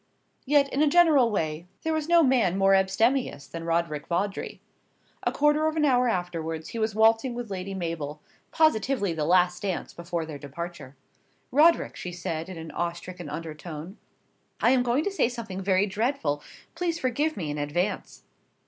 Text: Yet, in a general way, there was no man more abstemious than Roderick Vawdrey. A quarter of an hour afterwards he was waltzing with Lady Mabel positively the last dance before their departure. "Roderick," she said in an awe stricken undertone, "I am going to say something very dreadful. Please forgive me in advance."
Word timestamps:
Yet, 0.47 0.67
in 0.73 0.81
a 0.81 0.87
general 0.87 1.29
way, 1.29 1.67
there 1.83 1.93
was 1.93 2.09
no 2.09 2.23
man 2.23 2.57
more 2.57 2.73
abstemious 2.73 3.45
than 3.45 3.65
Roderick 3.65 4.07
Vawdrey. 4.07 4.59
A 5.21 5.31
quarter 5.31 5.67
of 5.67 5.75
an 5.75 5.85
hour 5.85 6.07
afterwards 6.09 6.69
he 6.69 6.79
was 6.79 6.95
waltzing 6.95 7.35
with 7.35 7.51
Lady 7.51 7.75
Mabel 7.75 8.19
positively 8.51 9.13
the 9.13 9.25
last 9.25 9.61
dance 9.61 9.93
before 9.93 10.25
their 10.25 10.39
departure. 10.39 10.95
"Roderick," 11.51 11.95
she 11.95 12.11
said 12.11 12.49
in 12.49 12.57
an 12.57 12.71
awe 12.71 12.93
stricken 12.93 13.29
undertone, 13.29 13.99
"I 14.59 14.71
am 14.71 14.81
going 14.81 15.03
to 15.03 15.11
say 15.11 15.29
something 15.29 15.61
very 15.61 15.85
dreadful. 15.85 16.41
Please 16.73 16.97
forgive 16.97 17.37
me 17.37 17.51
in 17.51 17.59
advance." 17.59 18.23